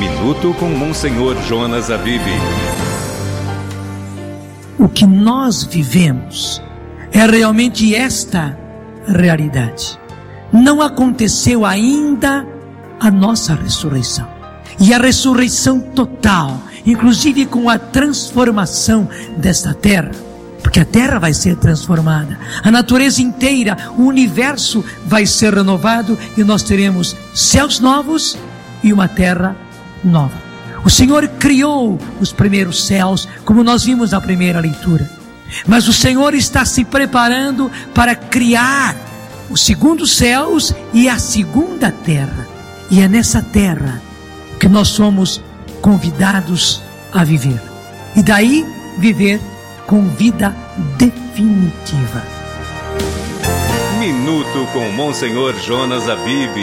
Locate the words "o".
4.78-4.88, 23.98-24.04, 30.84-30.90, 35.88-35.92